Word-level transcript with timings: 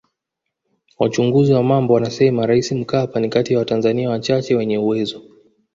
Wachunguzi 0.99 1.53
wa 1.53 1.63
mambo 1.63 1.93
wanasema 1.93 2.45
Rais 2.47 2.71
Mkapa 2.71 3.19
ni 3.19 3.29
kati 3.29 3.53
ya 3.53 3.59
watanzania 3.59 4.09
wachache 4.09 4.55
wenye 4.55 4.77
uwezo 4.77 5.21